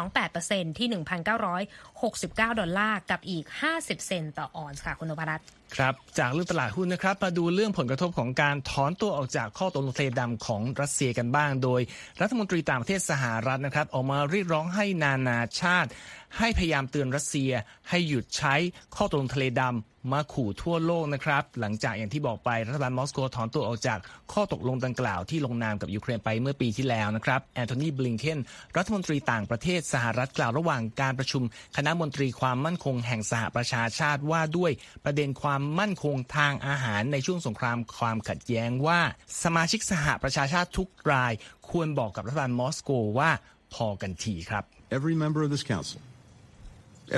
[0.03, 0.89] 0.28%ที่
[1.23, 3.45] 1,969 ดอลลาร์กับอีก
[3.77, 11.81] 50 เซนต์ต่อออนซ์ค่ะคุณนพรัตน์ ครับจากเรื่องตลาดหุ้นนะครับมาดูเรื่องผลกระทบของการถอนตัวออกจากข้อตกลงทะเลดำของรัสเซียกันบ้าง โดย
[12.21, 15.91] รัฐมนตรีต่างประเทศสหรัฐนะครับ ออกมาเรียกร้องให้นานาชาติ
[16.39, 17.53] ให้พยายามเตือนรัสเซีย
[17.89, 18.55] ให้หยุดใช้
[18.97, 23.99] ข้อตกลงทะเลดำมาขู่ทั่วโลกนะครับ หลังจากอย่างที่บอกไปรัฐบาลมอสโกถอนตัวออกจาก
[24.33, 28.39] ข้อตกลงดังกล่าวที่ลงนามกับยูเครนไปเมื่อปีที่แล้วนะครับแอนโทนีบลิงเคน
[28.77, 31.43] รัฐมนตรีต่างประเทศสหรัฐกล่าวระหว่างการประชุม
[31.77, 34.73] คณะมนตรีความมั่นคงแห่งสหประชาชาติว่าด้วย
[35.05, 39.01] ประเด็นความมั่นคงทางอาหารในช่วงสงครามความขัดแย้งว่า
[39.43, 41.33] สมาชิกสหประชาชาติทุกราย
[41.71, 43.31] ควรบอกกับรัฐบาลมอสโกว่า
[43.75, 44.65] พอกันทีครับ
[44.99, 46.01] every member of this council,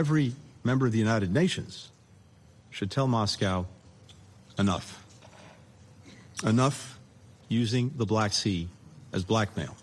[0.03, 0.27] every
[0.69, 1.73] member of the United Nations
[2.71, 3.67] should tell Moscow
[4.59, 4.89] enough.
[6.45, 6.99] Enough
[7.49, 8.61] using the Black Sea
[9.17, 9.75] as blackmail.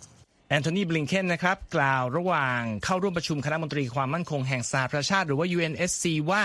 [0.50, 6.44] แอนโทนีบลิงเคนนะครับ กล่าวระหว่างเข้าร่วมประชุมคณะมนตรีความมั่นคงแห่งสหประชาชาติหรือว่า UNSC ว่า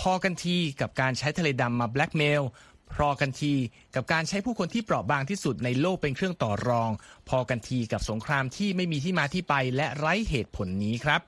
[0.00, 2.42] พอกันทีกับการใช้ทะเลดำมาแบล็กเมล
[2.94, 3.54] พอกันที
[3.94, 6.90] กับการใช้ผู้คนที่เปราะบางที่สุดในโลกเป็นเครื่องต่อรอง
[7.28, 11.20] พอกันทีกับสงครามที่ไม่มีที่มาที่ไปและไร้เหตุผลนี้ครับ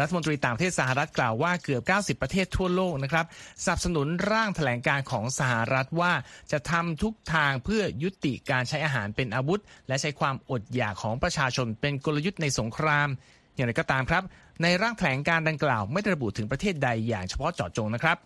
[0.00, 1.82] รัฐมนตรีต่างประเทศสหรัฐกล่าวว่าเกือบ
[2.18, 3.26] 90 ประเทศทั่วโลกนะครับ
[3.64, 6.12] สนับสนุนร่างแถลงการของสหรัฐว่า
[6.52, 13.08] จะทำทุกทางเพื่อยุติการใช้อาหารเป็นอาวุธ และใช้ความอดอยากของประชาชนเป็นกลยุทธ์ในสงคราม
[13.56, 14.22] อย่างไรก็ตามครับ
[14.62, 18.16] ในร่างแถลงการดังกล่าวไม่ได้ระบุถึงประเทศใดอย่างเฉพาะเจาะจงนะครับ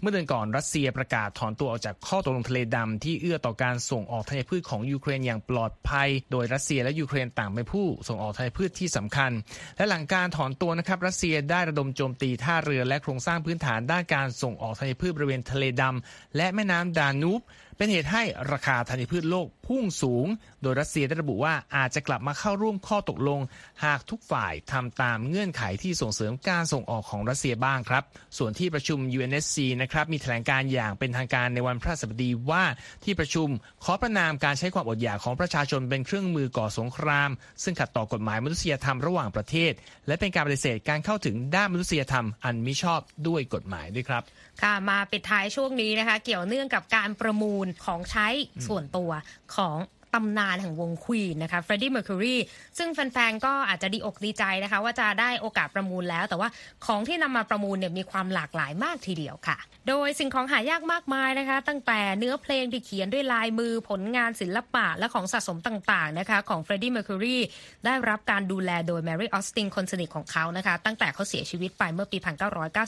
[0.00, 9.30] เมื่อเดือนก่อนรัสเซียประกาศถอนตัวออกจากข้อตกลงทะเลดำที่เอื้อต่อการส่งออกธัญพืชของยูเครนอย่างปลอดภัย โดยรัสเซียและยูเครนต่างเป็นผู้ส่งออกธัญพืชที่สำคัญ
[9.76, 17.42] และหลังการถอนตัวนะครับรัสเซียได้ระดมโจมตีท่าเรือและโครงสร้างพื้นฐานด้านการส่งออกธัญพืชบริเวณทะเลดำและแม่น้ำดานูบ
[17.78, 20.26] เป็นเหตุให้ราคาธัญพืชโลกพุ่งสูง
[20.62, 23.40] โดยรัสเซียได้ระบุว่าอาจจะกลับมาเข้าร่วมข้อตกลง
[23.84, 28.04] หากทุกฝ่ายทำตามเงื่อนไขที่ส่งเสริมการส่งออกของรัสเซียบ้างครับ
[28.38, 32.64] ส่วนที่ประชุม UNSC นะครับมีแถลงการอย่างเป็นทางการในวันพระสบดีว่า
[33.04, 33.48] ที่ประชุม
[33.84, 37.30] ขอประนามการใช้ความอดอยากของประชาชนเป็นเครื่องมือก่อสงคราม
[37.62, 39.72] ซึ่งขัดต่อกฎหมายมนุษยธรรมระหว่างประเทศ
[40.06, 44.22] และเป็นการปฏิเสธการเข้าถึงด้านมนุษยธรรมอันมิชอบด้วยกฎหมายด้วยครับ
[44.62, 48.28] ค่ะมาปิดท้ายช่วงนี้นะคะ เกี่ยวเนื่องกับการประมูลของใช้
[48.66, 49.10] ส่วนตัว
[49.56, 49.76] ของ
[50.16, 52.36] ตำนานแห่งวงควีนนะคะเฟรดดี้เมอร์คิวรี
[52.78, 56.48] ซึ่งแฟนๆก็อาจจะดีอกดีใจนะคะว่าจะได้โอกาสประมูลแล้ว แต่ว่า
[56.86, 59.56] ของที่นำมาประมูลเนี่ยมีความหลากหลายมากทีเดียวค่ะ
[59.88, 67.38] โดยสิ่งของหายากมากมายนะคะ ตั้งแต่เนื้อเพลงที่เขียนด้วยลายมือผลงานศิลปะและของสะสมต่างๆนะคะของเฟรดดี้เมอร์คิวรี
[67.84, 72.18] ได้รับการดูแลโดยแมรี่ออสตินคนสนิทของเขานะคะตั้งแต่เขาเสียชีวิตไปเมื่อปี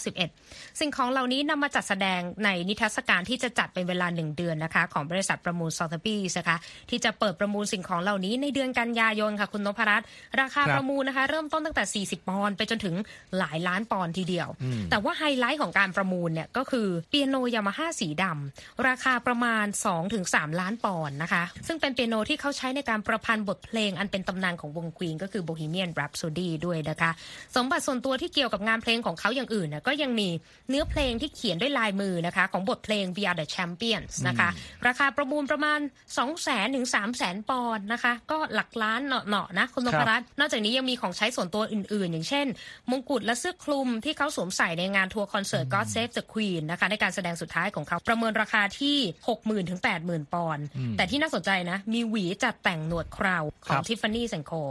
[0.05, 6.57] 1991 สิ่งของเหล่านี้นำมาจัดแสดงในนิทรรศการที่จะจัดเป็นเวลาหนึ่งเดือนนะคะของบริษัทประมูลซอทบีสนะคะ
[6.91, 10.07] ที่จะเปิดประมูลสิ่งของเหล่านี้ในเดือนกันยายนค่ะคุณนพรัตน์
[10.41, 12.95] ราคาประมูลนะคะ เริ่มต้นตั้งแต่ 40 ปอนด์ไปจนถึง
[13.39, 14.49] หลายล้านปอนด์ทีเดียว
[14.91, 19.67] แต่ว่าไฮไลท์ของการประมูลเนี่ยก็คือเปียโนยามาฮ่าสีดำราคาประมาณ
[20.13, 27.11] 2-3 ล้านปอนด์นะคะ ซึ่งเป็นเปียโนที่เขาใช้ในการประพันธ์บทเพลงอันเป็นตำนานของวงควีนก็คือ Bohemian Rhapsody ด้วยนะคะ
[27.57, 30.29] สมบัติส่วนตัวที่เกี่ยวกับงานเพลงของเขาอย่างอื่นนะก็ยังมี
[30.69, 34.49] เนื้อเพลงที่เขียนด้วยลายมือนะคะ ของบทเพลง We Are the Champions นะคะ
[34.87, 42.47] ราคาประมูลประมาณ 2 0 0 0 0 0ถึง3 0 0 0 0 0ปอนด์นะคะ ก็หลักล้านเนาะๆนะคุณนพรัตน์นอกจากนี้ยังมีของใช้ส่วนตัวอื่นๆ อย่างเช่น
[42.91, 48.99] มงกุฎและเสื้อคลุมที่เขาสวมใส่ในงานทัวร์คอนเสิร์ต God Save the Queen นะคะในการแสดงสุดท้ายของเขาประเมินราคาที่
[49.35, 50.65] 60,000ถึง80,000 ปอนด์
[50.97, 54.63] แต่ที่น่าสนใจนะ มีหวีจัดแต่งหนวดคราวของ Tiffany Co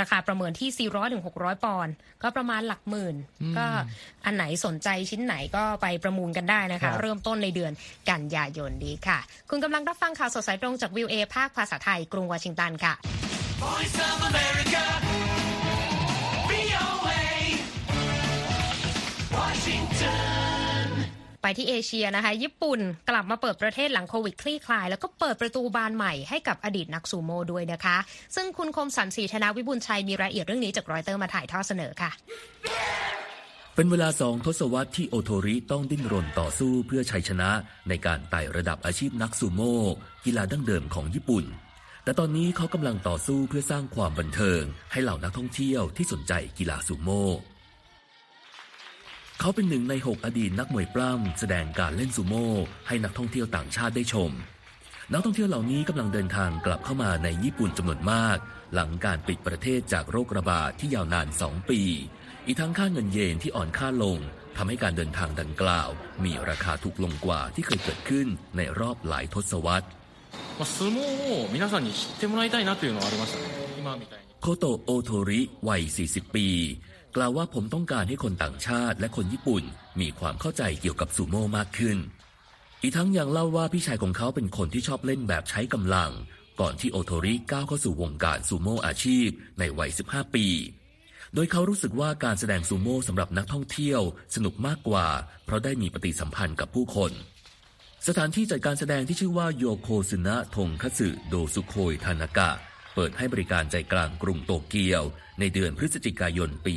[0.00, 3.14] ราคาประเมินที่ 400ถึง600 ปอนด์ก็ประมาณหลักหมื่น
[3.56, 3.66] ก็
[4.24, 7.72] อันไหนสนใจชิ้นไหนก็ไปประมูลกันได้นะคะ เริ่มต้นในเดือน
[8.10, 9.18] กันยายนนี้ค่ะ
[9.50, 12.94] คุณกำลังรับฟังข่าวสดสายตรงจากวิวเอภาคภาษาไทยกรุงวอชิงตันค่ะ
[13.62, 15.03] Voice of America
[21.46, 22.80] ไปที่เอเชียนะคะ ญี่ปุ่น
[23.10, 27.96] กลับมาเปิดประเทศหลังโควิดคลี่คลาย แล้วก็เปิดประตูบานใหม่ให้กับอดีตนักซูโม่ด้วยนะคะ
[28.34, 32.10] ซึ่งคุณคมสันสีชนะวิบุญชัยมีรายละเอียดเรื่องนี้จากรอยเตอร์มาถ่ายทอดเสนอค่ะ
[33.74, 37.50] เป็นเวลาสองทศวรรษที่โอโทริต้องดิ้นรนต่อสู้เพื่อชัยชนะ
[37.88, 39.76] ในการไต่ระดับอาชีพนักซูโม่
[40.24, 41.44] กีฬาดั้งเดิมของญี่ปุ่น
[42.04, 47.24] แต่ตอนนี้เขากำลังต่อสู้เพื่อสร้างความบันเทิง ให้เหล่านักท่องเที่ยวที่สนใจกีฬาซูโม่
[49.43, 52.49] เขาเป็นหนึ่งในหกอดีตนักมวยปล้ำแสดงการเล่นซูโม่
[52.87, 54.31] ให้นักท่องเที่ยวต่างชาติได้ชม
[55.13, 58.37] นักท่องเที่ยวเหล่านี้กำลังเดินทางกลับเข้ามาในญี่ปุ่นจำนวนมาก
[58.73, 61.81] หลังการปิดประเทศจากโรคระบาดที่ยาวนานสองปี
[62.45, 64.17] อีกทั้งค่าเงินเยนที่อ่อนค่าลง
[64.57, 65.89] ทำให้การเดินทางดังกล่าว
[66.23, 69.87] มีราคาถูกลงกว่าที่เคยเกิดขึ้นในรอบหลายทศวรรษ
[70.59, 73.45] まあ、相撲を皆さんに知ってもらいたいなというのはありましたね
[73.77, 76.47] 今みたいにโคโตโอโทริวัย 40 ปี
[77.16, 79.64] กล่าวว่าผมต้องการให้คนต่างชาติและคนญี่ปุ่น
[80.00, 81.98] มีความเข้าใจเกี่ยวกับซูโม่มากขึ้น
[82.82, 86.10] อีกทั้งยังเล่าว่าพี่ชายของเขาเป็นคนที่ชอบเล่นแบบใช้กำลัง
[86.60, 90.46] ก่อนที่โอโทริก้าวเข้าสู่วงการซูโม่อาชีพในวัย 15 ปี
[91.34, 94.00] โดยเขารู้สึกว่าการแสดงซูโม่สำหรับนักท่องเที่ยว
[94.34, 95.06] สนุกมากกว่า
[95.44, 97.12] เพราะได้มีปฏิสัมพันธ์กับผู้คน
[98.08, 102.50] สถานที่จัดการแสดงที่ชื่อว่าโยโคซึนะทงคัสึโดสุโคยทานากะ
[102.94, 105.02] เปิดให้บริการใจกลางกรุงโตเกียว
[105.40, 106.74] ในเดือนพฤศจิกายนปี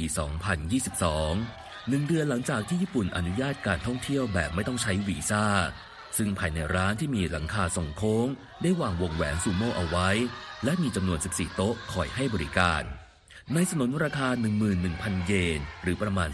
[0.93, 5.45] 2022 หนึ่งเดือนหลังจากที่ญี่ปุ่นอนุญาตการท่องเที่ยวแบบไม่ต้องใช้วีซ่า
[6.17, 8.27] ซึ่งภายในร้านที่มีหลังคาทรงโค้ง
[8.61, 10.09] ได้วางวงแหวนซูโม่เอาไว้
[10.63, 12.83] และมีจำนวน 14 โต๊ะคอยให้บริการ
[13.53, 14.27] ในสนนราคา
[14.77, 16.29] 11,000 เยน หรือประมาณ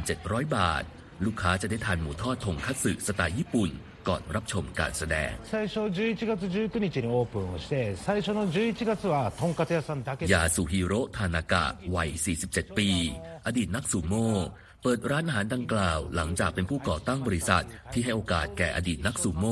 [0.00, 0.84] 2,700 บาท
[1.24, 3.70] ลูกค้าจะได้ทานหมูทอดทงคัตสึสไตล์ญี่ปุ่น
[4.08, 5.32] ก่อนรับชมการแสดง
[10.32, 11.64] ยาสุฮิโรทานากะ
[11.94, 12.10] วัย
[12.44, 12.88] 47 ปี
[13.46, 14.14] อดีตนักสูโม
[14.82, 19.44] เปิดร้านอาหารดังกล่าวหลังจากเป็นผู้ก่อตั้งบริษัท ที่ให้โอกาสแก่อดีตนักสูโม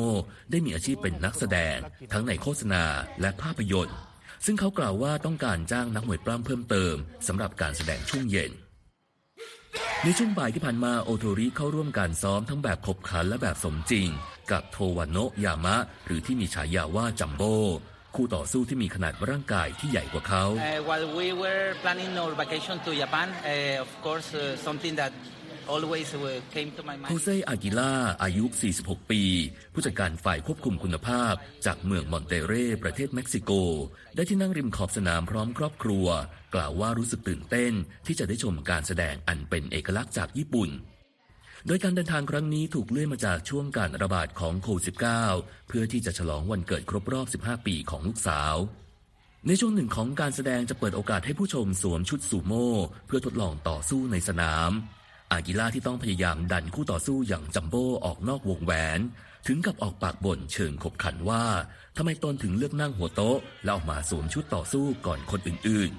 [0.51, 1.77] ได้มีอาชีพเป็นนักแสดง
[2.13, 2.85] ทั้งในโฆษณา
[3.21, 3.99] และภาพยนตร์
[4.45, 6.95] ซึ่งเขากล่าวว่าต้องการจ้างนักมวยปล้ำเพิ่มเติม
[7.29, 8.53] สำหรับการแสดงช่วงเย็น
[10.05, 14.09] ในช่วงบ่ายที่ผ่านมาโอโทริเข้าร่วมการซ้อมทั้งแบบขบขันและแบบสมจริง
[14.53, 17.43] กับโทวานโนะยามะ หรือที่มีฉายาว่าจัมโบ
[18.15, 25.13] คู่ต่อสู้ที่มีขนาดร่างกายที่ใหญ่กว่าเขา Uh, while we were planning our vacation to Japan, uh, of course, uh, something that
[27.09, 28.45] โฮเซอากิล่าอายุ
[28.79, 29.23] 46 ปี
[29.73, 31.35] ผู้จัดการฝ่ายควบคุมคุณภาพ
[31.67, 33.51] จากเมืองมอนเตเร่ประเทศเม็กซิโก
[34.15, 36.07] ได้ที่นั่งริมขอบสนามพร้อมครอบครัว
[36.55, 37.73] กล่าวว่ารู้สึกตื่นเต้น
[38.07, 40.71] ที่จะได้ชมการแสดงอันเป็นเอกลักษณ์จากญี่ปุ่น
[41.67, 44.85] โดยการเดินทางครั้งนี้ถูกเลื่อนมาจากช่วงการระบาดของโควิด
[45.27, 48.55] -19 เพื่อที่จะฉลองวันเกิดครบรอบ 15 ปีของลูกสาว
[49.47, 52.71] ในช่วงหนึ่งของการแสดงจะเปิดโอกาสให้ผู้ชมสวมชุดซูโม่
[53.07, 54.71] เพื่อทดลองต่อสู้ในสนาม
[55.33, 59.01] อากิล่าที่ต้องพยายามดันคู่ต่อสู้อย่างจัมโบ้ออกนอกวงแหวน
[59.47, 61.45] ถึงกับออกปากบ่นเชิงขบขันว่า
[61.97, 65.91] ทำไมตนถึงเลือกนั่งหัวโต๊ะ แล้วออกมาสวมชุดต่อสู้ก่อนคนอื่น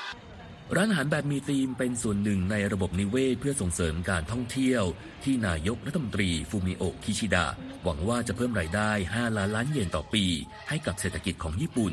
[0.00, 4.84] ๆ ร้านอาหารแบบมีธีมเป็นส่วนหนึ่งในระบบนิเวศเพื่อส่งเสริมการท่องเที่ยว
[5.24, 7.46] ที่นายกรัฐมนตรีฟูมิโอะคิชิดะ
[7.84, 10.24] หวังว่าจะเพิ่มรายได้ 5 ล้านล้านเยนต่อปี
[10.68, 11.90] ให้กับเศรษฐกิจของญี่ปุ่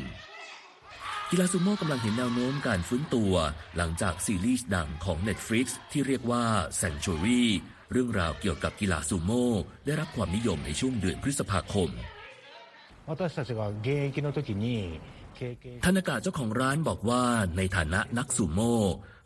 [1.30, 3.32] กีฬาซูโม่กำลังเห็นแนวโน้มการฟื้นตัว
[3.76, 6.44] หลังจากซีรีส์ดังของ Netflix ที่เรียกว่า
[6.80, 7.44] Sanctuary
[7.92, 9.48] เรื่องราวเกี่ยวกับกีฬาซูโม่
[9.86, 11.90] ได้รับความนิยมในช่วงเดือนพฤษภาคม
[15.84, 17.24] ธนากาเจ้าของร้านบอกว่า
[17.56, 18.76] ในฐานะนักซูโม่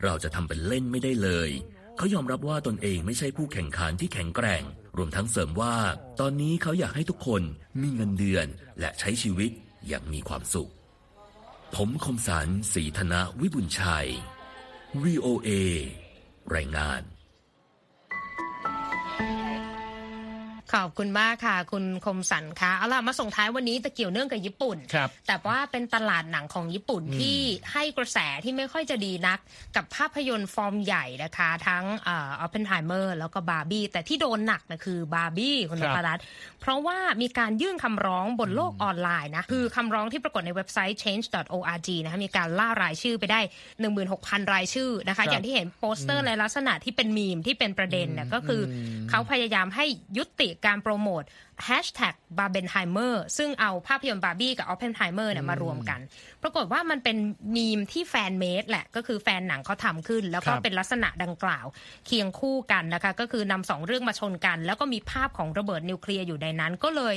[0.05, 1.51] เราจะทำเป็นเล่นไม่ได้เลย
[1.97, 4.63] เขายอมรับว่าตนเองไม่ใช่ผู้แข่งขันที่แข็งแกร่ง
[4.97, 5.77] รวมทั้งเสริมว่า
[6.21, 7.43] ตอนนี้เขาอยากให้ทุกคน
[7.83, 8.47] มีเงินเดือน
[8.81, 9.51] และใช้ชีวิต
[9.89, 10.71] อย่างมีความสุข
[11.75, 14.09] ผมคมสารสีธนะวิบุญชัย
[15.03, 15.51] VOA
[16.55, 17.18] รายงาน
[20.75, 27.39] ขอบคุณมากค่ะ คุณคมสันคะเอาล่ะมาส่งท้ายวันนี้จะเกี่ยวเนื่องกับญี่ปุ่นครับแต่ว่าเป็นตลาดหนังของญี่ปุ่นที่
[27.73, 29.39] ให้กระแสที่ไม่ค่อยจะดีนัก
[29.77, 36.25] กับภาพยนตร์ฟอร์มใหญ่นะคะ ทั้งออปเพนไฮเมอร์แล้วก็บาร์บี้แต่ที่โดนหนักนะคือบาร์บี้คุณนพรัตน์ครับ
[36.61, 43.41] เพราะว่ามีการยื่นคำร้องบนโลกออนไลน์นะคือคำร้องที่ปรากฏในเว็บไซต์ change.org นะคะมีการล่ารายชื่อไปได้
[43.97, 48.75] 16,000 รายชื่อนะคะครับอย่างที่เห็นโปสเตอร์ในลักษณะที่เป็นมีมที่เป็นประเด็นเนี่ยก็คือ
[49.11, 49.85] เขาพยายามให้
[50.19, 51.23] ยุติการโปรโมท
[51.69, 55.31] hashtag b a r b e n h e i m e r ซึ่งเอาภาพยนตร์บาร์บี้กับ Oppenheimer
[55.33, 56.01] เนี่ยมารวมกัน
[56.43, 57.17] ปรากฏว่ามันเป็น
[57.57, 61.67] มีมที่ fan-made แหละ ก็คือแฟนหนังเขาทำขึ้น แล้วก็ครับเป็นลักษณะดังกล่าว
[62.07, 67.17] เคียงคู่กันนะคะ ก็คือนำสองเรื่องมาชนกัน แล้วก็มีภาพของระเบิดนิวเคลียร์อยู่ในนั้น ก็เลย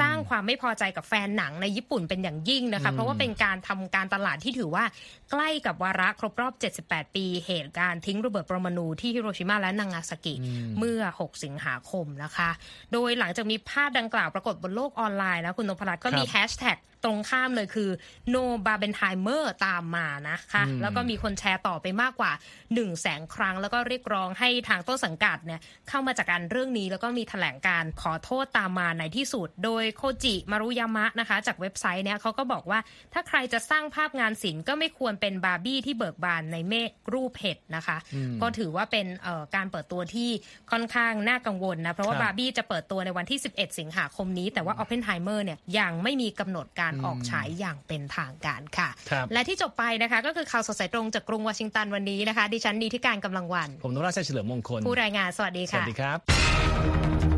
[0.00, 4.84] สร้างความไม่พอใจกับแฟนหนังในญี่ปุ่นเป็นอย่างยิ่งนะคะ เพราะว่าเป็นการทำการตลาดที่ถือว่า
[5.30, 6.52] ใกล้กับวาระครบรอบ
[6.86, 10.34] 78 ปี เหตุการณ์ทิ้งระเบิดปรมาณูที่ฮิโรชิมาและนางาซากิ
[10.78, 12.50] เมื่อ 6 สิงหาคมนะคะ
[12.92, 17.90] โดยหลังจากมีภาพดังกล่าวปรากฏบนโลกออนไลน์นะคุณนพรัตน์ก็มีครับแฮชแท็กตรงข้ามเลยคือ
[18.34, 32.78] no barbenheimer ตามมานะคะ แล้วก็มีคนแชร์ต่อไปมากกว่า1 0 0 0 0แสนครั้ง แล้วก็เรียกร้องให้ทางต้นสังกัดเนี่ยเข้ามาจากการเรื่องนี้ แล้วก็มีแถลงการขอโทษตามมาในที่สุด โดยโคจิมารุยามะนะคะ จากเว็บไซต์เนี่ยเขาก็บอกว่า
[33.12, 37.96] ถ้าใครจะสร้างภาพงานศิลป์ก็ไม่ควรเป็นบาร์บี้ที่เบิกบานในเมฆรูปเห็ดนะคะ
[38.42, 40.30] ก็ถือว่าเป็นเอ่อการเปิดตัวที่
[40.70, 57.37] ค่อนข้างน่ากังวลนะเพราะว่าครับบาร์บี้จะเปิดตัวในวันที่ 11 สิงหาคมนี้แต่ว่า Oppenheimer เนี่ยยังไม่มีกำหนดการออกฉายอย่างเป็นทางการค่ะครับและที่จบไปนะคะก็คือข่าวสดสายตรงจากกรุงวอชิงตันวันนี้นะคะ ดิฉันนีทิการกำลังวัน ผมนราชัยเฉลิมมงคล ผู้รายงานสวัสดีสวัค่ะสดีครับ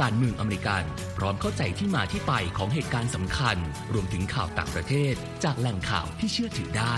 [0.00, 0.84] การเมืองอเมริกัน
[1.18, 3.56] พร้อมเข้าใจที่มาที่ไปของเหตุการณ์สำคัญ
[3.92, 6.94] รวมถึงข่าวต่างประเทศ จากแหล่งข่าวที่เชื่อถือได้